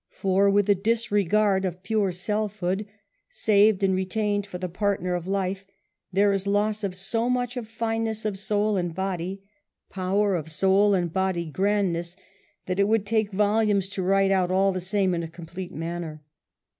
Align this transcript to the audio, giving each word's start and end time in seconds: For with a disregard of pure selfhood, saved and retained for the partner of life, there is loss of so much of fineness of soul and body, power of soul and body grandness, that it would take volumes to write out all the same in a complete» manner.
For 0.09 0.49
with 0.49 0.67
a 0.67 0.73
disregard 0.73 1.63
of 1.63 1.83
pure 1.83 2.11
selfhood, 2.11 2.87
saved 3.29 3.83
and 3.83 3.93
retained 3.93 4.47
for 4.47 4.57
the 4.57 4.67
partner 4.67 5.13
of 5.13 5.27
life, 5.27 5.63
there 6.11 6.33
is 6.33 6.47
loss 6.47 6.83
of 6.83 6.95
so 6.95 7.29
much 7.29 7.55
of 7.55 7.69
fineness 7.69 8.25
of 8.25 8.39
soul 8.39 8.77
and 8.77 8.95
body, 8.95 9.43
power 9.91 10.33
of 10.33 10.51
soul 10.51 10.95
and 10.95 11.13
body 11.13 11.45
grandness, 11.45 12.15
that 12.65 12.79
it 12.79 12.87
would 12.87 13.05
take 13.05 13.31
volumes 13.31 13.87
to 13.89 14.01
write 14.01 14.31
out 14.31 14.49
all 14.49 14.71
the 14.71 14.81
same 14.81 15.13
in 15.13 15.21
a 15.21 15.27
complete» 15.27 15.71
manner. 15.71 16.23